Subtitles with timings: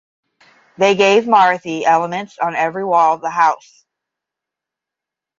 [0.79, 3.85] They gave Marathi elements on every wall of the house.